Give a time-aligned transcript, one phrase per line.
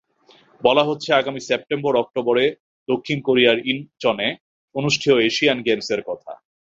[0.61, 2.45] বলা হচ্ছে আগামী সেপ্টেম্বর-অক্টোবরে
[2.87, 4.27] দক্ষিণ কোরিয়ার ইনচনে
[4.75, 6.31] অনুষ্ঠেয় এশিয়ান গেমসের কথা।